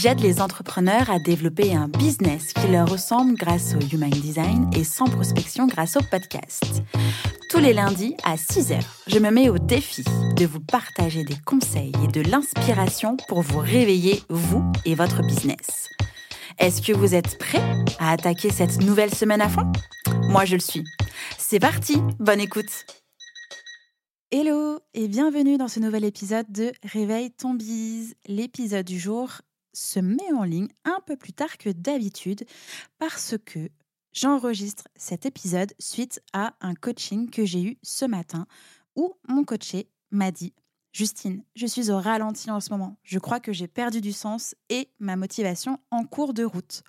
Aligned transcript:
J'aide 0.00 0.20
les 0.20 0.40
entrepreneurs 0.40 1.10
à 1.10 1.18
développer 1.18 1.74
un 1.74 1.88
business 1.88 2.52
qui 2.52 2.68
leur 2.68 2.88
ressemble 2.88 3.34
grâce 3.34 3.74
au 3.74 3.80
Human 3.92 4.10
Design 4.10 4.70
et 4.76 4.84
sans 4.84 5.06
prospection 5.06 5.66
grâce 5.66 5.96
au 5.96 6.00
podcast. 6.02 6.84
Tous 7.50 7.58
les 7.58 7.72
lundis 7.72 8.14
à 8.22 8.36
6h, 8.36 8.80
je 9.08 9.18
me 9.18 9.32
mets 9.32 9.48
au 9.48 9.58
défi 9.58 10.04
de 10.36 10.46
vous 10.46 10.60
partager 10.60 11.24
des 11.24 11.34
conseils 11.44 11.90
et 12.04 12.06
de 12.06 12.20
l'inspiration 12.20 13.16
pour 13.26 13.42
vous 13.42 13.58
réveiller, 13.58 14.22
vous 14.28 14.70
et 14.84 14.94
votre 14.94 15.22
business. 15.22 15.88
Est-ce 16.60 16.80
que 16.80 16.92
vous 16.92 17.16
êtes 17.16 17.36
prêts 17.36 17.82
à 17.98 18.12
attaquer 18.12 18.50
cette 18.50 18.80
nouvelle 18.80 19.12
semaine 19.12 19.40
à 19.40 19.48
fond? 19.48 19.72
Moi, 20.28 20.44
je 20.44 20.54
le 20.54 20.60
suis. 20.60 20.84
C'est 21.38 21.58
parti, 21.58 21.96
bonne 22.20 22.40
écoute 22.40 22.86
Hello 24.30 24.78
et 24.92 25.08
bienvenue 25.08 25.56
dans 25.56 25.68
ce 25.68 25.80
nouvel 25.80 26.04
épisode 26.04 26.46
de 26.50 26.70
Réveille 26.84 27.30
ton 27.30 27.54
bise. 27.54 28.14
L'épisode 28.26 28.84
du 28.84 29.00
jour 29.00 29.40
se 29.78 30.00
met 30.00 30.32
en 30.32 30.44
ligne 30.44 30.68
un 30.84 31.00
peu 31.06 31.16
plus 31.16 31.32
tard 31.32 31.58
que 31.58 31.70
d'habitude 31.70 32.44
parce 32.98 33.36
que 33.44 33.70
J'enregistre 34.12 34.88
cet 34.96 35.26
épisode 35.26 35.72
suite 35.78 36.20
à 36.32 36.54
un 36.60 36.74
coaching 36.74 37.30
que 37.30 37.44
j'ai 37.44 37.62
eu 37.62 37.78
ce 37.82 38.04
matin 38.04 38.46
où 38.96 39.14
mon 39.28 39.44
coaché 39.44 39.90
m'a 40.10 40.30
dit 40.30 40.54
Justine, 40.92 41.44
je 41.54 41.66
suis 41.66 41.90
au 41.90 42.00
ralenti 42.00 42.50
en 42.50 42.60
ce 42.60 42.70
moment. 42.70 42.96
Je 43.04 43.18
crois 43.18 43.38
que 43.38 43.52
j'ai 43.52 43.68
perdu 43.68 44.00
du 44.00 44.12
sens 44.12 44.56
et 44.70 44.90
ma 44.98 45.16
motivation 45.16 45.78
en 45.90 46.04
cours 46.04 46.32
de 46.34 46.42
route. 46.42 46.82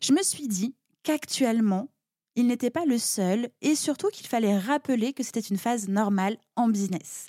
Je 0.00 0.12
me 0.12 0.22
suis 0.22 0.48
dit 0.48 0.74
qu'actuellement, 1.02 1.88
il 2.36 2.46
n'était 2.46 2.70
pas 2.70 2.86
le 2.86 2.98
seul 2.98 3.50
et 3.60 3.74
surtout 3.74 4.08
qu'il 4.08 4.26
fallait 4.26 4.58
rappeler 4.58 5.12
que 5.12 5.22
c'était 5.22 5.40
une 5.40 5.58
phase 5.58 5.88
normale 5.88 6.38
en 6.56 6.68
business. 6.68 7.26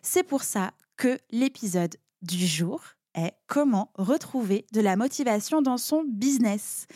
C'est 0.00 0.22
pour 0.22 0.42
ça 0.42 0.72
que 0.96 1.18
l'épisode 1.30 1.96
du 2.22 2.46
jour 2.46 2.80
est 3.14 3.32
comment 3.46 3.90
retrouver 3.96 4.66
de 4.72 4.80
la 4.80 4.96
motivation 4.96 5.62
dans 5.62 5.78
son 5.78 6.04
business. 6.04 6.86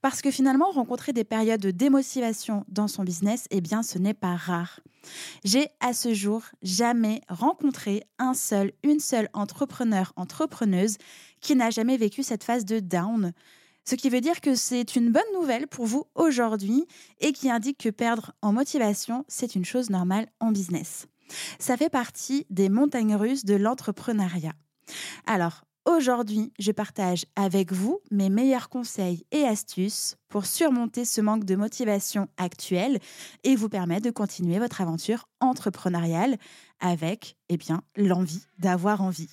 Parce 0.00 0.22
que 0.22 0.30
finalement, 0.30 0.70
rencontrer 0.70 1.12
des 1.12 1.24
périodes 1.24 1.60
de 1.60 1.70
démotivation 1.70 2.64
dans 2.68 2.88
son 2.88 3.04
business, 3.04 3.46
eh 3.50 3.60
bien, 3.60 3.82
ce 3.82 3.98
n'est 3.98 4.14
pas 4.14 4.36
rare. 4.36 4.80
J'ai 5.44 5.68
à 5.80 5.92
ce 5.92 6.14
jour 6.14 6.42
jamais 6.62 7.20
rencontré 7.28 8.04
un 8.18 8.34
seul, 8.34 8.72
une 8.82 9.00
seule 9.00 9.28
entrepreneur, 9.32 10.12
entrepreneuse 10.16 10.96
qui 11.40 11.56
n'a 11.56 11.70
jamais 11.70 11.96
vécu 11.96 12.22
cette 12.22 12.44
phase 12.44 12.64
de 12.64 12.80
down. 12.80 13.32
Ce 13.84 13.96
qui 13.96 14.10
veut 14.10 14.20
dire 14.20 14.40
que 14.40 14.54
c'est 14.54 14.94
une 14.94 15.10
bonne 15.10 15.22
nouvelle 15.34 15.66
pour 15.66 15.86
vous 15.86 16.04
aujourd'hui 16.14 16.86
et 17.20 17.32
qui 17.32 17.50
indique 17.50 17.78
que 17.78 17.88
perdre 17.88 18.32
en 18.40 18.52
motivation, 18.52 19.24
c'est 19.26 19.56
une 19.56 19.64
chose 19.64 19.90
normale 19.90 20.28
en 20.38 20.52
business. 20.52 21.08
Ça 21.58 21.76
fait 21.76 21.90
partie 21.90 22.46
des 22.50 22.68
montagnes 22.68 23.16
russes 23.16 23.44
de 23.44 23.54
l'entrepreneuriat. 23.54 24.52
Alors, 25.26 25.64
aujourd'hui, 25.84 26.52
je 26.58 26.72
partage 26.72 27.24
avec 27.36 27.72
vous 27.72 28.00
mes 28.10 28.30
meilleurs 28.30 28.68
conseils 28.68 29.24
et 29.30 29.44
astuces 29.44 30.16
pour 30.28 30.46
surmonter 30.46 31.04
ce 31.04 31.20
manque 31.20 31.44
de 31.44 31.56
motivation 31.56 32.28
actuel 32.36 32.98
et 33.44 33.56
vous 33.56 33.68
permettre 33.68 34.06
de 34.06 34.10
continuer 34.10 34.58
votre 34.58 34.80
aventure 34.80 35.28
entrepreneuriale 35.40 36.36
avec, 36.80 37.36
eh 37.48 37.56
bien, 37.56 37.82
l'envie 37.96 38.44
d'avoir 38.58 39.02
envie. 39.02 39.30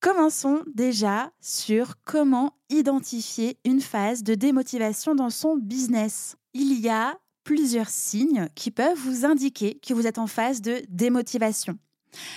Commençons 0.00 0.62
déjà 0.74 1.30
sur 1.40 1.96
comment 2.04 2.54
identifier 2.70 3.58
une 3.66 3.82
phase 3.82 4.22
de 4.22 4.34
démotivation 4.34 5.14
dans 5.14 5.28
son 5.28 5.56
business. 5.56 6.36
Il 6.54 6.80
y 6.80 6.88
a 6.88 7.18
plusieurs 7.44 7.90
signes 7.90 8.48
qui 8.54 8.70
peuvent 8.70 8.96
vous 8.96 9.26
indiquer 9.26 9.78
que 9.86 9.92
vous 9.92 10.06
êtes 10.06 10.18
en 10.18 10.26
phase 10.26 10.62
de 10.62 10.82
démotivation. 10.88 11.78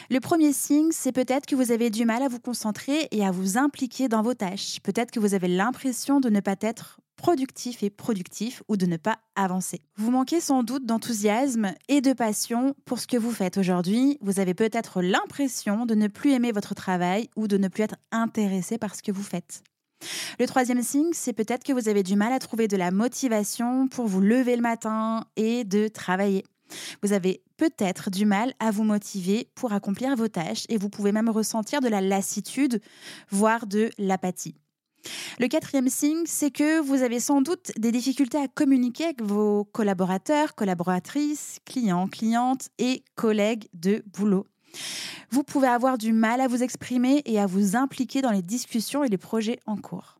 Le 0.09 0.19
premier 0.19 0.53
signe, 0.53 0.89
c'est 0.91 1.11
peut-être 1.11 1.45
que 1.45 1.55
vous 1.55 1.71
avez 1.71 1.89
du 1.89 2.05
mal 2.05 2.21
à 2.21 2.27
vous 2.27 2.39
concentrer 2.39 3.07
et 3.11 3.25
à 3.25 3.31
vous 3.31 3.57
impliquer 3.57 4.07
dans 4.07 4.21
vos 4.21 4.33
tâches. 4.33 4.79
Peut-être 4.83 5.11
que 5.11 5.19
vous 5.19 5.33
avez 5.33 5.47
l'impression 5.47 6.19
de 6.19 6.29
ne 6.29 6.39
pas 6.39 6.55
être 6.61 6.99
productif 7.15 7.83
et 7.83 7.89
productif 7.89 8.63
ou 8.67 8.75
de 8.75 8.85
ne 8.85 8.97
pas 8.97 9.17
avancer. 9.35 9.79
Vous 9.95 10.11
manquez 10.11 10.41
sans 10.41 10.63
doute 10.63 10.85
d'enthousiasme 10.85 11.73
et 11.87 12.01
de 12.01 12.13
passion 12.13 12.75
pour 12.85 12.99
ce 12.99 13.07
que 13.07 13.17
vous 13.17 13.31
faites 13.31 13.57
aujourd'hui. 13.57 14.17
Vous 14.21 14.39
avez 14.39 14.53
peut-être 14.53 15.01
l'impression 15.01 15.85
de 15.85 15.95
ne 15.95 16.07
plus 16.07 16.31
aimer 16.31 16.51
votre 16.51 16.75
travail 16.75 17.29
ou 17.35 17.47
de 17.47 17.57
ne 17.57 17.67
plus 17.67 17.83
être 17.83 17.95
intéressé 18.11 18.77
par 18.77 18.95
ce 18.95 19.03
que 19.03 19.11
vous 19.11 19.23
faites. 19.23 19.63
Le 20.39 20.47
troisième 20.47 20.83
signe, 20.83 21.11
c'est 21.13 21.33
peut-être 21.33 21.63
que 21.63 21.71
vous 21.71 21.87
avez 21.87 22.03
du 22.03 22.15
mal 22.15 22.33
à 22.33 22.39
trouver 22.39 22.67
de 22.67 22.75
la 22.75 22.91
motivation 22.91 23.87
pour 23.87 24.07
vous 24.07 24.19
lever 24.19 24.55
le 24.55 24.61
matin 24.61 25.25
et 25.37 25.63
de 25.63 25.87
travailler. 25.87 26.43
Vous 27.01 27.13
avez 27.13 27.41
peut-être 27.57 28.09
du 28.09 28.25
mal 28.25 28.53
à 28.59 28.71
vous 28.71 28.83
motiver 28.83 29.49
pour 29.55 29.73
accomplir 29.73 30.15
vos 30.15 30.27
tâches 30.27 30.65
et 30.69 30.77
vous 30.77 30.89
pouvez 30.89 31.11
même 31.11 31.29
ressentir 31.29 31.81
de 31.81 31.87
la 31.87 32.01
lassitude, 32.01 32.81
voire 33.29 33.67
de 33.67 33.89
l'apathie. 33.97 34.55
Le 35.39 35.47
quatrième 35.47 35.89
signe, 35.89 36.23
c'est 36.25 36.51
que 36.51 36.79
vous 36.79 37.01
avez 37.03 37.19
sans 37.19 37.41
doute 37.41 37.71
des 37.77 37.91
difficultés 37.91 38.37
à 38.37 38.47
communiquer 38.47 39.05
avec 39.05 39.21
vos 39.21 39.65
collaborateurs, 39.65 40.55
collaboratrices, 40.55 41.59
clients, 41.65 42.07
clientes 42.07 42.69
et 42.77 43.03
collègues 43.15 43.67
de 43.73 44.03
boulot. 44.17 44.45
Vous 45.29 45.43
pouvez 45.43 45.67
avoir 45.67 45.97
du 45.97 46.13
mal 46.13 46.41
à 46.41 46.47
vous 46.47 46.63
exprimer 46.63 47.21
et 47.25 47.39
à 47.39 47.45
vous 47.45 47.75
impliquer 47.75 48.21
dans 48.21 48.31
les 48.31 48.41
discussions 48.41 49.03
et 49.03 49.09
les 49.09 49.17
projets 49.17 49.59
en 49.65 49.77
cours. 49.77 50.19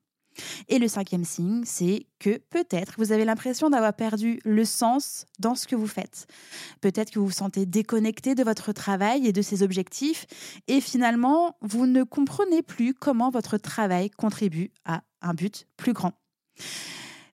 Et 0.69 0.79
le 0.79 0.87
cinquième 0.87 1.25
signe, 1.25 1.63
c'est 1.65 2.07
que 2.19 2.37
peut-être 2.49 2.93
vous 2.97 3.11
avez 3.11 3.25
l'impression 3.25 3.69
d'avoir 3.69 3.93
perdu 3.93 4.39
le 4.45 4.65
sens 4.65 5.25
dans 5.39 5.55
ce 5.55 5.67
que 5.67 5.75
vous 5.75 5.87
faites. 5.87 6.27
Peut-être 6.81 7.11
que 7.11 7.19
vous 7.19 7.27
vous 7.27 7.31
sentez 7.31 7.65
déconnecté 7.65 8.35
de 8.35 8.43
votre 8.43 8.71
travail 8.71 9.27
et 9.27 9.33
de 9.33 9.41
ses 9.41 9.63
objectifs 9.63 10.25
et 10.67 10.81
finalement, 10.81 11.57
vous 11.61 11.85
ne 11.85 12.03
comprenez 12.03 12.61
plus 12.61 12.93
comment 12.93 13.29
votre 13.29 13.57
travail 13.57 14.09
contribue 14.09 14.71
à 14.85 15.03
un 15.21 15.33
but 15.33 15.67
plus 15.77 15.93
grand. 15.93 16.13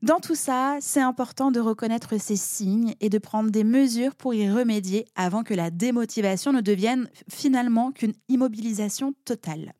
Dans 0.02 0.18
tout 0.18 0.34
ça, 0.34 0.78
c'est 0.80 1.00
important 1.00 1.50
de 1.50 1.60
reconnaître 1.60 2.18
ces 2.18 2.36
signes 2.36 2.94
et 3.00 3.10
de 3.10 3.18
prendre 3.18 3.50
des 3.50 3.64
mesures 3.64 4.14
pour 4.14 4.32
y 4.32 4.50
remédier 4.50 5.04
avant 5.14 5.42
que 5.42 5.52
la 5.52 5.70
démotivation 5.70 6.52
ne 6.52 6.62
devienne 6.62 7.10
finalement 7.28 7.92
qu'une 7.92 8.14
immobilisation 8.28 9.12
totale. 9.26 9.74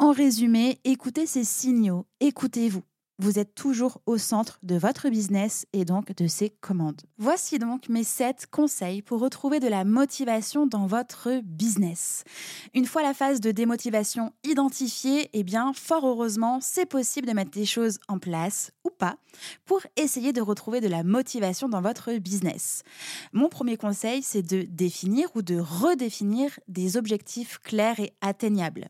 En 0.00 0.12
résumé, 0.12 0.80
écoutez 0.84 1.26
ces 1.26 1.44
signaux, 1.44 2.06
écoutez-vous. 2.20 2.82
Vous 3.22 3.38
êtes 3.38 3.54
toujours 3.54 4.00
au 4.06 4.16
centre 4.16 4.58
de 4.62 4.76
votre 4.76 5.10
business 5.10 5.66
et 5.74 5.84
donc 5.84 6.16
de 6.16 6.26
ses 6.26 6.48
commandes. 6.48 7.02
Voici 7.18 7.58
donc 7.58 7.90
mes 7.90 8.02
7 8.02 8.46
conseils 8.50 9.02
pour 9.02 9.20
retrouver 9.20 9.60
de 9.60 9.68
la 9.68 9.84
motivation 9.84 10.66
dans 10.66 10.86
votre 10.86 11.42
business. 11.42 12.24
Une 12.72 12.86
fois 12.86 13.02
la 13.02 13.12
phase 13.12 13.42
de 13.42 13.50
démotivation 13.50 14.32
identifiée, 14.42 15.28
eh 15.34 15.42
bien, 15.42 15.74
fort 15.74 16.06
heureusement, 16.06 16.60
c'est 16.62 16.86
possible 16.86 17.28
de 17.28 17.34
mettre 17.34 17.50
des 17.50 17.66
choses 17.66 17.98
en 18.08 18.18
place 18.18 18.72
ou 18.84 18.90
pas 18.90 19.16
pour 19.66 19.82
essayer 19.96 20.32
de 20.32 20.40
retrouver 20.40 20.80
de 20.80 20.88
la 20.88 21.02
motivation 21.02 21.68
dans 21.68 21.82
votre 21.82 22.14
business. 22.14 22.84
Mon 23.34 23.50
premier 23.50 23.76
conseil, 23.76 24.22
c'est 24.22 24.42
de 24.42 24.62
définir 24.62 25.28
ou 25.34 25.42
de 25.42 25.58
redéfinir 25.58 26.58
des 26.68 26.96
objectifs 26.96 27.58
clairs 27.58 28.00
et 28.00 28.14
atteignables. 28.22 28.88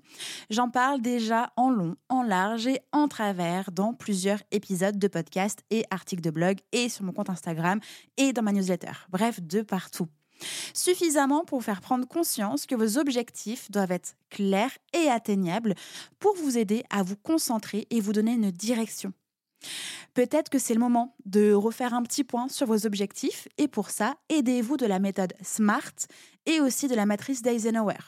J'en 0.51 0.71
parle 0.71 1.01
déjà 1.01 1.53
en 1.57 1.71
long, 1.71 1.97
en 2.09 2.23
large 2.23 2.69
et 2.69 2.79
en 2.93 3.09
travers 3.09 3.73
dans 3.73 3.93
plusieurs 3.93 4.20
épisodes 4.51 4.99
de 4.99 5.09
podcast 5.09 5.61
et 5.71 5.85
articles 5.91 6.23
de 6.23 6.31
blog 6.31 6.59
et 6.73 6.89
sur 6.89 7.05
mon 7.05 7.13
compte 7.13 7.31
Instagram 7.31 7.81
et 8.17 8.33
dans 8.33 8.43
ma 8.43 8.53
newsletter. 8.53 8.93
Bref, 9.11 9.41
de 9.41 9.63
partout. 9.63 10.09
Suffisamment 10.75 11.45
pour 11.45 11.63
faire 11.63 11.81
prendre 11.81 12.07
conscience 12.07 12.67
que 12.67 12.75
vos 12.75 12.99
objectifs 12.99 13.71
doivent 13.71 13.93
être 13.93 14.15
clairs 14.31 14.77
et 14.95 15.09
atteignables 15.09 15.75
pour 16.19 16.35
vous 16.37 16.57
aider 16.57 16.85
à 16.91 17.03
vous 17.03 17.17
concentrer 17.17 17.87
et 17.91 18.01
vous 18.01 18.13
donner 18.13 18.33
une 18.33 18.51
direction. 18.51 19.13
Peut-être 20.15 20.49
que 20.49 20.59
c'est 20.59 20.75
le 20.75 20.81
moment 20.81 21.15
de 21.27 21.53
refaire 21.53 21.95
un 21.95 22.03
petit 22.03 22.25
point 22.25 22.49
sur 22.49 22.67
vos 22.67 22.87
objectifs 22.87 23.47
et 23.59 23.69
pour 23.69 23.91
ça, 23.91 24.15
aidez-vous 24.29 24.77
de 24.77 24.87
la 24.87 24.99
méthode 24.99 25.35
SMART 25.43 26.07
et 26.47 26.61
aussi 26.61 26.89
de 26.89 26.95
la 26.95 27.07
matrice 27.07 27.43
d'Eisenhower. 27.43 27.99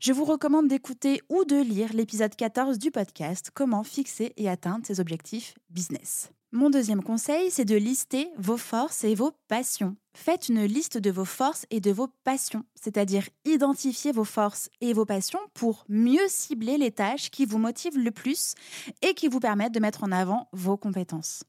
Je 0.00 0.12
vous 0.12 0.24
recommande 0.24 0.68
d'écouter 0.68 1.20
ou 1.28 1.44
de 1.44 1.60
lire 1.60 1.92
l'épisode 1.92 2.34
14 2.34 2.78
du 2.78 2.90
podcast 2.90 3.50
Comment 3.52 3.84
fixer 3.84 4.32
et 4.36 4.48
atteindre 4.48 4.86
ses 4.86 5.00
objectifs 5.00 5.54
business. 5.68 6.30
Mon 6.52 6.68
deuxième 6.68 7.02
conseil, 7.02 7.50
c'est 7.50 7.64
de 7.64 7.76
lister 7.76 8.28
vos 8.36 8.56
forces 8.56 9.04
et 9.04 9.14
vos 9.14 9.32
passions. 9.46 9.94
Faites 10.14 10.48
une 10.48 10.64
liste 10.64 10.98
de 10.98 11.10
vos 11.10 11.24
forces 11.24 11.64
et 11.70 11.80
de 11.80 11.92
vos 11.92 12.08
passions, 12.24 12.64
c'est-à-dire 12.74 13.28
identifiez 13.44 14.10
vos 14.10 14.24
forces 14.24 14.68
et 14.80 14.92
vos 14.92 15.04
passions 15.04 15.38
pour 15.54 15.84
mieux 15.88 16.26
cibler 16.26 16.76
les 16.76 16.90
tâches 16.90 17.30
qui 17.30 17.46
vous 17.46 17.58
motivent 17.58 17.98
le 17.98 18.10
plus 18.10 18.54
et 19.02 19.14
qui 19.14 19.28
vous 19.28 19.38
permettent 19.38 19.74
de 19.74 19.80
mettre 19.80 20.02
en 20.02 20.10
avant 20.10 20.48
vos 20.52 20.76
compétences. 20.76 21.44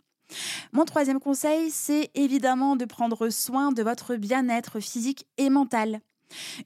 Mon 0.72 0.86
troisième 0.86 1.20
conseil, 1.20 1.72
c'est 1.72 2.12
évidemment 2.14 2.76
de 2.76 2.86
prendre 2.86 3.30
soin 3.30 3.72
de 3.72 3.82
votre 3.82 4.16
bien-être 4.16 4.80
physique 4.80 5.26
et 5.38 5.50
mental. 5.50 6.02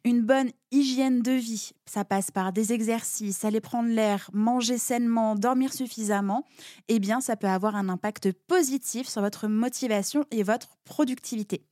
Une 0.03 0.21
bonne 0.21 0.51
hygiène 0.71 1.21
de 1.21 1.31
vie, 1.31 1.71
ça 1.85 2.05
passe 2.05 2.31
par 2.31 2.53
des 2.53 2.73
exercices, 2.73 3.45
aller 3.45 3.61
prendre 3.61 3.89
l'air, 3.89 4.29
manger 4.33 4.77
sainement, 4.77 5.35
dormir 5.35 5.73
suffisamment, 5.73 6.45
eh 6.87 6.99
bien 6.99 7.21
ça 7.21 7.35
peut 7.35 7.47
avoir 7.47 7.75
un 7.75 7.89
impact 7.89 8.31
positif 8.47 9.07
sur 9.07 9.21
votre 9.21 9.47
motivation 9.47 10.25
et 10.31 10.43
votre 10.43 10.77
productivité. 10.83 11.63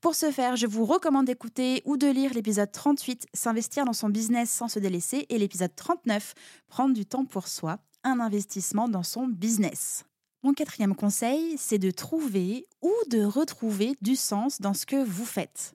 Pour 0.00 0.14
ce 0.14 0.30
faire, 0.30 0.56
je 0.56 0.66
vous 0.66 0.84
recommande 0.84 1.26
d'écouter 1.26 1.82
ou 1.84 1.96
de 1.96 2.06
lire 2.06 2.34
l'épisode 2.34 2.70
38, 2.70 3.26
S'investir 3.32 3.84
dans 3.84 3.92
son 3.92 4.10
business 4.10 4.50
sans 4.50 4.68
se 4.68 4.78
délaisser, 4.78 5.26
et 5.28 5.38
l'épisode 5.38 5.74
39, 5.74 6.34
Prendre 6.68 6.94
du 6.94 7.06
temps 7.06 7.24
pour 7.24 7.48
soi, 7.48 7.78
un 8.04 8.20
investissement 8.20 8.88
dans 8.88 9.02
son 9.02 9.26
business. 9.26 10.04
Mon 10.44 10.52
quatrième 10.52 10.94
conseil, 10.94 11.56
c'est 11.58 11.78
de 11.78 11.90
trouver 11.90 12.66
ou 12.80 12.92
de 13.10 13.24
retrouver 13.24 13.96
du 14.02 14.14
sens 14.14 14.60
dans 14.60 14.74
ce 14.74 14.86
que 14.86 15.02
vous 15.02 15.24
faites. 15.24 15.74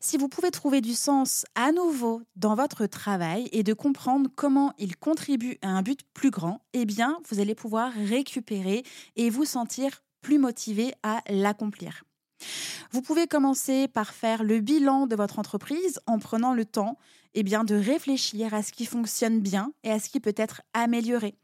Si 0.00 0.16
vous 0.16 0.28
pouvez 0.28 0.50
trouver 0.50 0.80
du 0.80 0.94
sens 0.94 1.44
à 1.54 1.72
nouveau 1.72 2.22
dans 2.36 2.54
votre 2.54 2.86
travail 2.86 3.48
et 3.52 3.62
de 3.62 3.72
comprendre 3.72 4.30
comment 4.34 4.72
il 4.78 4.96
contribue 4.96 5.58
à 5.62 5.68
un 5.68 5.82
but 5.82 6.00
plus 6.14 6.30
grand, 6.30 6.60
eh 6.72 6.84
bien, 6.84 7.18
vous 7.28 7.40
allez 7.40 7.54
pouvoir 7.54 7.92
récupérer 7.92 8.82
et 9.16 9.30
vous 9.30 9.44
sentir 9.44 10.02
plus 10.20 10.38
motivé 10.38 10.92
à 11.02 11.22
l'accomplir. 11.28 12.04
Vous 12.90 13.02
pouvez 13.02 13.26
commencer 13.26 13.88
par 13.88 14.12
faire 14.12 14.44
le 14.44 14.60
bilan 14.60 15.06
de 15.06 15.16
votre 15.16 15.38
entreprise 15.38 16.00
en 16.06 16.18
prenant 16.18 16.52
le 16.52 16.64
temps 16.64 16.98
eh 17.34 17.42
bien, 17.42 17.64
de 17.64 17.74
réfléchir 17.74 18.52
à 18.52 18.62
ce 18.62 18.72
qui 18.72 18.84
fonctionne 18.84 19.40
bien 19.40 19.72
et 19.84 19.90
à 19.90 19.98
ce 19.98 20.10
qui 20.10 20.20
peut 20.20 20.34
être 20.36 20.62
amélioré. 20.74 21.34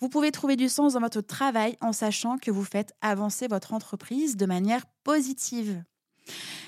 Vous 0.00 0.08
pouvez 0.08 0.30
trouver 0.30 0.54
du 0.54 0.68
sens 0.68 0.92
dans 0.92 1.00
votre 1.00 1.20
travail 1.20 1.76
en 1.80 1.92
sachant 1.92 2.38
que 2.38 2.52
vous 2.52 2.64
faites 2.64 2.92
avancer 3.00 3.48
votre 3.48 3.72
entreprise 3.72 4.36
de 4.36 4.46
manière 4.46 4.86
positive. 5.02 5.82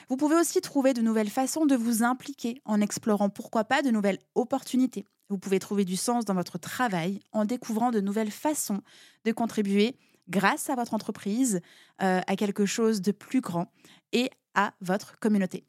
Vous 0.09 0.17
pouvez 0.17 0.37
aussi 0.37 0.61
trouver 0.61 0.93
de 0.95 1.03
nouvelles 1.03 1.31
façons 1.31 1.67
de 1.67 1.77
vous 1.77 2.03
impliquer 2.03 2.61
en 2.65 2.81
explorant 2.81 3.31
pourquoi 3.31 3.65
pas 3.65 3.83
de 3.83 3.91
nouvelles 3.91 4.19
opportunités. 4.35 5.05
Vous 5.29 5.39
pouvez 5.39 5.61
trouver 5.61 5.85
du 5.85 5.97
sens 5.97 6.25
dans 6.25 6.35
votre 6.35 6.59
travail 6.59 7.21
en 7.33 7.45
découvrant 7.45 7.91
de 7.91 8.01
nouvelles 8.01 8.33
façons 8.33 8.83
de 9.25 9.33
contribuer 9.33 9.97
grâce 10.29 10.71
à 10.71 10.75
votre 10.75 10.95
entreprise 10.95 11.61
euh, 12.03 12.21
à 12.27 12.37
quelque 12.37 12.67
chose 12.67 13.01
de 13.01 13.13
plus 13.13 13.41
grand 13.41 13.73
et 14.13 14.31
à 14.55 14.75
votre 14.81 15.19
communauté. 15.21 15.65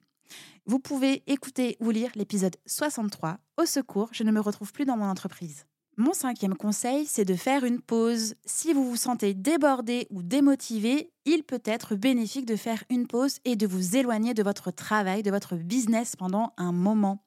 Vous 0.65 0.79
pouvez 0.79 1.23
écouter 1.27 1.77
ou 1.79 1.89
lire 1.89 2.11
l'épisode 2.15 2.55
63. 2.65 3.39
Au 3.57 3.65
secours, 3.65 4.09
je 4.11 4.23
ne 4.23 4.31
me 4.31 4.39
retrouve 4.39 4.71
plus 4.71 4.85
dans 4.85 4.97
mon 4.97 5.05
entreprise. 5.05 5.65
Mon 5.97 6.13
cinquième 6.13 6.55
conseil, 6.55 7.05
c'est 7.05 7.25
de 7.25 7.35
faire 7.35 7.63
une 7.65 7.81
pause. 7.81 8.35
Si 8.45 8.73
vous 8.73 8.89
vous 8.89 8.95
sentez 8.95 9.33
débordé 9.33 10.07
ou 10.09 10.23
démotivé, 10.23 11.11
il 11.25 11.43
peut 11.43 11.61
être 11.65 11.95
bénéfique 11.95 12.45
de 12.45 12.55
faire 12.55 12.83
une 12.89 13.07
pause 13.07 13.39
et 13.45 13.55
de 13.55 13.67
vous 13.67 13.97
éloigner 13.97 14.33
de 14.33 14.43
votre 14.43 14.71
travail, 14.71 15.21
de 15.21 15.31
votre 15.31 15.55
business 15.55 16.15
pendant 16.15 16.53
un 16.57 16.71
moment. 16.71 17.23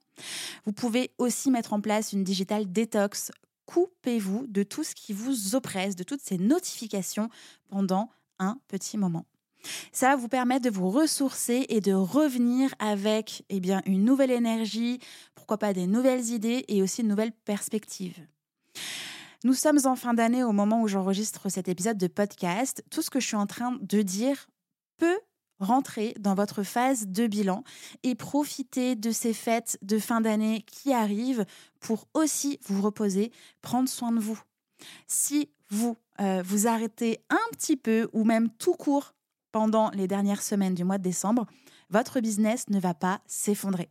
Vous 0.64 0.72
pouvez 0.72 1.11
aussi 1.19 1.50
mettre 1.50 1.72
en 1.72 1.81
place 1.81 2.12
une 2.12 2.25
digital 2.25 2.70
detox 2.70 3.31
coupez-vous 3.66 4.46
de 4.46 4.62
tout 4.62 4.84
ce 4.84 4.94
qui 4.94 5.12
vous 5.12 5.55
oppresse, 5.55 5.96
de 5.96 6.05
toutes 6.05 6.20
ces 6.20 6.38
notifications 6.38 7.28
pendant 7.69 8.11
un 8.38 8.58
petit 8.69 8.99
moment. 8.99 9.25
Ça 9.93 10.08
va 10.08 10.16
vous 10.16 10.28
permettre 10.28 10.64
de 10.64 10.70
vous 10.70 10.90
ressourcer 10.90 11.64
et 11.70 11.81
de 11.81 11.93
revenir 11.93 12.75
avec 12.78 13.44
eh 13.49 13.61
bien, 13.61 13.81
une 13.87 14.05
nouvelle 14.05 14.31
énergie, 14.31 14.99
pourquoi 15.34 15.56
pas 15.56 15.72
des 15.72 15.87
nouvelles 15.87 16.31
idées 16.31 16.64
et 16.69 16.82
aussi 16.82 17.00
une 17.00 17.08
nouvelle 17.08 17.32
perspective. 17.32 18.19
Nous 19.44 19.53
sommes 19.53 19.81
en 19.85 19.94
fin 19.94 20.15
d'année 20.15 20.43
au 20.43 20.53
moment 20.53 20.81
où 20.81 20.88
j'enregistre 20.88 21.50
cet 21.50 21.69
épisode 21.69 21.99
de 21.99 22.06
podcast. 22.06 22.82
Tout 22.91 23.03
ce 23.03 23.11
que 23.11 23.21
je 23.21 23.26
suis 23.26 23.37
en 23.37 23.47
train 23.47 23.76
de 23.82 24.00
dire 24.00 24.47
peut 24.97 25.21
rentrer 25.59 26.15
dans 26.19 26.35
votre 26.35 26.62
phase 26.62 27.09
de 27.09 27.26
bilan 27.26 27.62
et 28.03 28.15
profiter 28.15 28.97
de 28.97 29.11
ces 29.11 29.35
fêtes 29.35 29.79
de 29.82 29.99
fin 29.99 30.23
d'année 30.23 30.62
qui 30.62 30.94
arrivent 30.94 31.44
pour 31.79 32.09
aussi 32.15 32.59
vous 32.65 32.81
reposer, 32.81 33.32
prendre 33.61 33.88
soin 33.88 34.12
de 34.12 34.21
vous. 34.21 34.41
Si 35.06 35.50
vous 35.69 35.99
euh, 36.21 36.43
vous 36.43 36.67
arrêtez 36.67 37.21
un 37.29 37.50
petit 37.53 37.76
peu 37.76 38.09
ou 38.15 38.25
même 38.25 38.49
tout 38.49 38.75
court 38.75 39.15
pendant 39.53 39.91
les 39.91 40.09
dernières 40.09 40.43
semaines 40.43 40.75
du 40.75 40.85
mois 40.85 40.99
de 40.99 41.03
décembre, 41.03 41.44
votre 41.91 42.21
business 42.21 42.69
ne 42.71 42.81
va 42.81 42.94
pas 42.94 43.21
s'effondrer. 43.26 43.91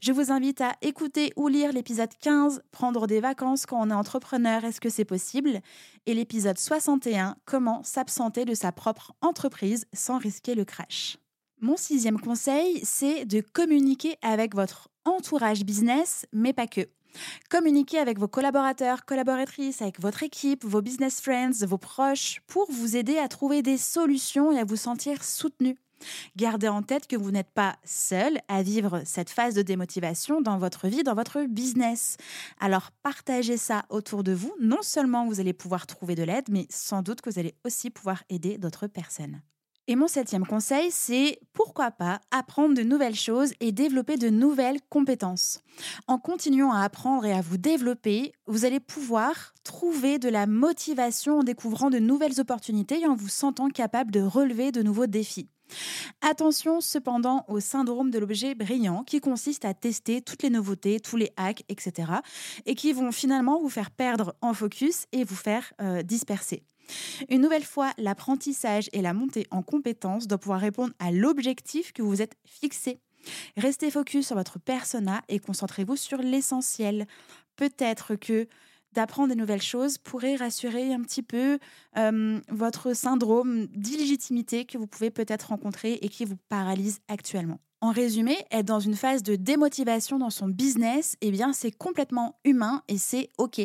Je 0.00 0.12
vous 0.12 0.30
invite 0.30 0.60
à 0.60 0.74
écouter 0.82 1.32
ou 1.36 1.48
lire 1.48 1.72
l'épisode 1.72 2.12
15, 2.20 2.62
Prendre 2.70 3.06
des 3.06 3.20
vacances 3.20 3.66
quand 3.66 3.80
on 3.80 3.90
est 3.90 3.94
entrepreneur, 3.94 4.64
est-ce 4.64 4.80
que 4.80 4.88
c'est 4.88 5.04
possible? 5.04 5.60
Et 6.06 6.14
l'épisode 6.14 6.58
61, 6.58 7.36
Comment 7.44 7.82
s'absenter 7.82 8.44
de 8.44 8.54
sa 8.54 8.72
propre 8.72 9.12
entreprise 9.20 9.86
sans 9.92 10.18
risquer 10.18 10.54
le 10.54 10.64
crash. 10.64 11.16
Mon 11.60 11.76
sixième 11.76 12.20
conseil, 12.20 12.80
c'est 12.84 13.24
de 13.24 13.40
communiquer 13.40 14.16
avec 14.20 14.54
votre 14.54 14.88
entourage 15.04 15.64
business, 15.64 16.26
mais 16.32 16.52
pas 16.52 16.66
que. 16.66 16.86
Communiquer 17.48 17.98
avec 17.98 18.18
vos 18.18 18.28
collaborateurs, 18.28 19.06
collaboratrices, 19.06 19.80
avec 19.80 20.00
votre 20.00 20.22
équipe, 20.22 20.64
vos 20.64 20.82
business 20.82 21.20
friends, 21.20 21.64
vos 21.66 21.78
proches, 21.78 22.42
pour 22.46 22.70
vous 22.70 22.96
aider 22.96 23.16
à 23.18 23.28
trouver 23.28 23.62
des 23.62 23.78
solutions 23.78 24.52
et 24.52 24.58
à 24.58 24.64
vous 24.64 24.76
sentir 24.76 25.24
soutenu. 25.24 25.78
Gardez 26.36 26.68
en 26.68 26.82
tête 26.82 27.06
que 27.06 27.16
vous 27.16 27.30
n'êtes 27.30 27.50
pas 27.50 27.76
seul 27.84 28.38
à 28.48 28.62
vivre 28.62 29.02
cette 29.04 29.30
phase 29.30 29.54
de 29.54 29.62
démotivation 29.62 30.40
dans 30.40 30.58
votre 30.58 30.88
vie, 30.88 31.02
dans 31.02 31.14
votre 31.14 31.44
business. 31.44 32.16
Alors 32.60 32.90
partagez 33.02 33.56
ça 33.56 33.84
autour 33.90 34.22
de 34.22 34.32
vous. 34.32 34.54
Non 34.60 34.82
seulement 34.82 35.26
vous 35.26 35.40
allez 35.40 35.52
pouvoir 35.52 35.86
trouver 35.86 36.14
de 36.14 36.22
l'aide, 36.22 36.48
mais 36.48 36.66
sans 36.70 37.02
doute 37.02 37.20
que 37.20 37.30
vous 37.30 37.38
allez 37.38 37.54
aussi 37.64 37.90
pouvoir 37.90 38.22
aider 38.28 38.58
d'autres 38.58 38.86
personnes. 38.86 39.40
Et 39.88 39.94
mon 39.94 40.08
septième 40.08 40.44
conseil, 40.44 40.90
c'est 40.90 41.38
pourquoi 41.52 41.92
pas 41.92 42.20
apprendre 42.32 42.74
de 42.74 42.82
nouvelles 42.82 43.14
choses 43.14 43.52
et 43.60 43.70
développer 43.70 44.16
de 44.16 44.28
nouvelles 44.28 44.80
compétences. 44.90 45.60
En 46.08 46.18
continuant 46.18 46.72
à 46.72 46.80
apprendre 46.80 47.24
et 47.24 47.32
à 47.32 47.40
vous 47.40 47.56
développer, 47.56 48.32
vous 48.48 48.64
allez 48.64 48.80
pouvoir 48.80 49.54
trouver 49.62 50.18
de 50.18 50.28
la 50.28 50.48
motivation 50.48 51.38
en 51.38 51.42
découvrant 51.44 51.88
de 51.88 52.00
nouvelles 52.00 52.40
opportunités 52.40 53.02
et 53.02 53.06
en 53.06 53.14
vous 53.14 53.28
sentant 53.28 53.68
capable 53.68 54.10
de 54.10 54.22
relever 54.22 54.72
de 54.72 54.82
nouveaux 54.82 55.06
défis. 55.06 55.48
Attention 56.20 56.80
cependant 56.80 57.44
au 57.48 57.60
syndrome 57.60 58.10
de 58.10 58.18
l'objet 58.18 58.54
brillant 58.54 59.04
qui 59.04 59.20
consiste 59.20 59.64
à 59.64 59.74
tester 59.74 60.22
toutes 60.22 60.42
les 60.42 60.50
nouveautés, 60.50 61.00
tous 61.00 61.16
les 61.16 61.30
hacks, 61.36 61.64
etc. 61.68 62.12
et 62.64 62.74
qui 62.74 62.92
vont 62.92 63.12
finalement 63.12 63.60
vous 63.60 63.68
faire 63.68 63.90
perdre 63.90 64.34
en 64.40 64.54
focus 64.54 65.06
et 65.12 65.24
vous 65.24 65.36
faire 65.36 65.72
euh, 65.80 66.02
disperser. 66.02 66.62
Une 67.28 67.40
nouvelle 67.40 67.64
fois, 67.64 67.92
l'apprentissage 67.98 68.88
et 68.92 69.02
la 69.02 69.12
montée 69.12 69.46
en 69.50 69.62
compétences 69.62 70.26
doivent 70.26 70.40
pouvoir 70.40 70.60
répondre 70.60 70.92
à 70.98 71.10
l'objectif 71.10 71.92
que 71.92 72.02
vous 72.02 72.22
êtes 72.22 72.36
fixé. 72.44 73.00
Restez 73.56 73.90
focus 73.90 74.28
sur 74.28 74.36
votre 74.36 74.58
persona 74.58 75.22
et 75.28 75.40
concentrez-vous 75.40 75.96
sur 75.96 76.18
l'essentiel. 76.18 77.06
Peut-être 77.56 78.14
que 78.14 78.46
d'apprendre 78.96 79.28
des 79.28 79.36
nouvelles 79.36 79.62
choses 79.62 79.98
pourrait 79.98 80.36
rassurer 80.36 80.92
un 80.92 81.02
petit 81.02 81.22
peu 81.22 81.58
euh, 81.96 82.40
votre 82.48 82.94
syndrome 82.94 83.66
d'illégitimité 83.68 84.64
que 84.64 84.78
vous 84.78 84.86
pouvez 84.86 85.10
peut-être 85.10 85.50
rencontrer 85.50 85.94
et 86.02 86.08
qui 86.08 86.24
vous 86.24 86.36
paralyse 86.48 86.98
actuellement. 87.08 87.60
En 87.82 87.92
résumé, 87.92 88.38
être 88.50 88.64
dans 88.64 88.80
une 88.80 88.96
phase 88.96 89.22
de 89.22 89.36
démotivation 89.36 90.18
dans 90.18 90.30
son 90.30 90.48
business, 90.48 91.16
eh 91.20 91.30
bien, 91.30 91.52
c'est 91.52 91.70
complètement 91.70 92.40
humain 92.44 92.82
et 92.88 92.96
c'est 92.96 93.28
OK. 93.36 93.60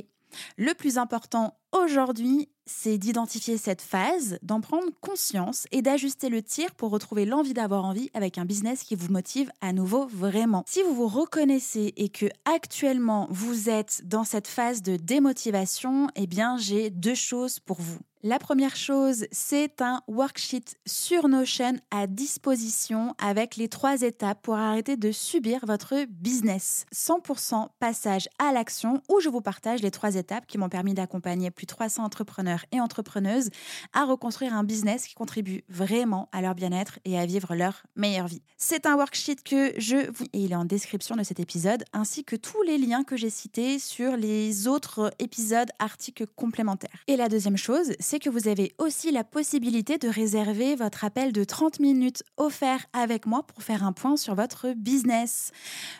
Le 0.57 0.73
plus 0.73 0.97
important 0.97 1.55
aujourd'hui, 1.71 2.49
c'est 2.65 2.97
d'identifier 2.97 3.57
cette 3.57 3.81
phase, 3.81 4.37
d'en 4.41 4.61
prendre 4.61 4.87
conscience 5.01 5.67
et 5.71 5.81
d'ajuster 5.81 6.29
le 6.29 6.41
tir 6.41 6.73
pour 6.75 6.91
retrouver 6.91 7.25
l'envie 7.25 7.53
d'avoir 7.53 7.85
envie 7.85 8.09
avec 8.13 8.37
un 8.37 8.45
business 8.45 8.83
qui 8.83 8.95
vous 8.95 9.11
motive 9.11 9.51
à 9.61 9.73
nouveau 9.73 10.07
vraiment. 10.07 10.63
Si 10.67 10.83
vous 10.83 10.93
vous 10.93 11.07
reconnaissez 11.07 11.93
et 11.97 12.09
que 12.09 12.27
actuellement 12.45 13.27
vous 13.29 13.69
êtes 13.69 14.01
dans 14.05 14.23
cette 14.23 14.47
phase 14.47 14.81
de 14.81 14.95
démotivation, 14.95 16.07
eh 16.15 16.27
bien 16.27 16.57
j'ai 16.57 16.89
deux 16.89 17.15
choses 17.15 17.59
pour 17.59 17.81
vous. 17.81 17.99
La 18.23 18.37
première 18.37 18.75
chose, 18.75 19.25
c'est 19.31 19.81
un 19.81 20.03
worksheet 20.07 20.77
sur 20.85 21.27
Notion 21.27 21.73
à 21.89 22.05
disposition 22.05 23.15
avec 23.17 23.55
les 23.55 23.67
trois 23.67 24.03
étapes 24.03 24.43
pour 24.43 24.57
arrêter 24.57 24.95
de 24.95 25.11
subir 25.11 25.65
votre 25.65 26.05
business. 26.07 26.85
100% 26.93 27.69
passage 27.79 28.29
à 28.37 28.51
l'action 28.51 29.01
où 29.09 29.21
je 29.21 29.29
vous 29.29 29.41
partage 29.41 29.81
les 29.81 29.89
trois 29.89 30.17
étapes 30.17 30.45
qui 30.45 30.59
m'ont 30.59 30.69
permis 30.69 30.93
d'accompagner 30.93 31.49
plus 31.49 31.65
de 31.65 31.71
300 31.71 32.03
entrepreneurs 32.03 32.63
et 32.71 32.79
entrepreneuses 32.79 33.49
à 33.91 34.05
reconstruire 34.05 34.53
un 34.53 34.63
business 34.63 35.07
qui 35.07 35.15
contribue 35.15 35.63
vraiment 35.67 36.29
à 36.31 36.43
leur 36.43 36.53
bien-être 36.53 36.99
et 37.05 37.17
à 37.17 37.25
vivre 37.25 37.55
leur 37.55 37.81
meilleure 37.95 38.27
vie. 38.27 38.43
C'est 38.55 38.85
un 38.85 38.97
worksheet 38.97 39.37
que 39.43 39.73
je 39.79 40.11
vous... 40.11 40.25
et 40.33 40.41
il 40.41 40.51
est 40.51 40.55
en 40.55 40.65
description 40.65 41.15
de 41.15 41.23
cet 41.23 41.39
épisode 41.39 41.83
ainsi 41.91 42.23
que 42.23 42.35
tous 42.35 42.61
les 42.61 42.77
liens 42.77 43.03
que 43.03 43.17
j'ai 43.17 43.31
cités 43.31 43.79
sur 43.79 44.15
les 44.15 44.67
autres 44.67 45.11
épisodes, 45.17 45.69
articles 45.79 46.27
complémentaires. 46.35 47.03
Et 47.07 47.17
la 47.17 47.27
deuxième 47.27 47.57
chose, 47.57 47.93
c'est 48.11 48.19
que 48.19 48.29
vous 48.29 48.49
avez 48.49 48.73
aussi 48.77 49.09
la 49.09 49.23
possibilité 49.23 49.97
de 49.97 50.09
réserver 50.09 50.75
votre 50.75 51.05
appel 51.05 51.31
de 51.31 51.45
30 51.45 51.79
minutes 51.79 52.23
offert 52.35 52.85
avec 52.91 53.25
moi 53.25 53.43
pour 53.43 53.63
faire 53.63 53.85
un 53.85 53.93
point 53.93 54.17
sur 54.17 54.35
votre 54.35 54.73
business. 54.73 55.51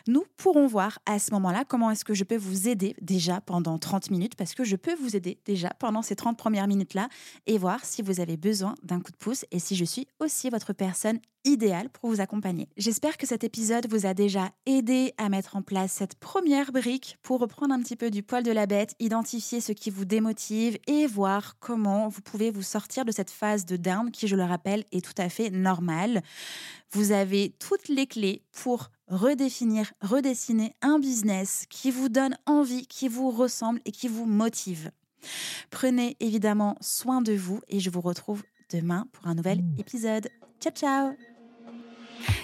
Nous 0.06 0.26
pourrons 0.36 0.66
voir 0.66 0.98
à 1.06 1.18
ce 1.18 1.30
moment-là 1.30 1.64
comment 1.66 1.90
est-ce 1.90 2.04
que 2.04 2.12
je 2.12 2.24
peux 2.24 2.36
vous 2.36 2.68
aider 2.68 2.94
déjà 3.00 3.40
pendant 3.40 3.78
30 3.78 4.10
minutes 4.10 4.34
parce 4.36 4.54
que 4.54 4.62
je 4.62 4.76
peux 4.76 4.94
vous 4.94 5.16
aider 5.16 5.38
déjà 5.46 5.70
pendant 5.78 6.02
ces 6.02 6.14
30 6.14 6.36
premières 6.36 6.68
minutes-là 6.68 7.08
et 7.46 7.56
voir 7.56 7.82
si 7.82 8.02
vous 8.02 8.20
avez 8.20 8.36
besoin 8.36 8.74
d'un 8.82 9.00
coup 9.00 9.10
de 9.10 9.16
pouce 9.16 9.46
et 9.50 9.58
si 9.58 9.74
je 9.74 9.86
suis 9.86 10.06
aussi 10.20 10.50
votre 10.50 10.74
personne 10.74 11.18
idéale 11.44 11.88
pour 11.88 12.10
vous 12.10 12.20
accompagner. 12.20 12.68
J'espère 12.76 13.16
que 13.16 13.26
cet 13.26 13.44
épisode 13.44 13.88
vous 13.90 14.06
a 14.06 14.14
déjà 14.14 14.50
aidé 14.66 15.12
à 15.18 15.28
mettre 15.28 15.56
en 15.56 15.62
place 15.62 15.92
cette 15.92 16.14
première 16.16 16.72
brique 16.72 17.18
pour 17.22 17.40
reprendre 17.40 17.74
un 17.74 17.80
petit 17.80 17.96
peu 17.96 18.10
du 18.10 18.22
poil 18.22 18.42
de 18.42 18.52
la 18.52 18.66
bête, 18.66 18.94
identifier 19.00 19.60
ce 19.60 19.72
qui 19.72 19.90
vous 19.90 20.04
démotive 20.04 20.78
et 20.86 21.06
voir 21.06 21.56
comment 21.58 22.01
vous 22.08 22.22
pouvez 22.22 22.50
vous 22.50 22.62
sortir 22.62 23.04
de 23.04 23.12
cette 23.12 23.30
phase 23.30 23.64
de 23.66 23.76
down 23.76 24.10
qui, 24.10 24.28
je 24.28 24.36
le 24.36 24.44
rappelle, 24.44 24.84
est 24.92 25.04
tout 25.04 25.20
à 25.20 25.28
fait 25.28 25.50
normale. 25.50 26.22
Vous 26.92 27.12
avez 27.12 27.54
toutes 27.58 27.88
les 27.88 28.06
clés 28.06 28.42
pour 28.52 28.90
redéfinir, 29.08 29.92
redessiner 30.00 30.74
un 30.82 30.98
business 30.98 31.66
qui 31.68 31.90
vous 31.90 32.08
donne 32.08 32.36
envie, 32.46 32.86
qui 32.86 33.08
vous 33.08 33.30
ressemble 33.30 33.80
et 33.84 33.92
qui 33.92 34.08
vous 34.08 34.26
motive. 34.26 34.90
Prenez 35.70 36.16
évidemment 36.20 36.76
soin 36.80 37.22
de 37.22 37.32
vous 37.32 37.60
et 37.68 37.80
je 37.80 37.90
vous 37.90 38.00
retrouve 38.00 38.42
demain 38.70 39.06
pour 39.12 39.26
un 39.26 39.34
nouvel 39.34 39.62
épisode. 39.78 40.28
Ciao 40.60 40.72
ciao 40.72 41.12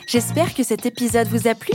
J'espère 0.07 0.55
que 0.55 0.63
cet 0.63 0.87
épisode 0.87 1.29
vous 1.29 1.49
a 1.49 1.55
plu. 1.55 1.75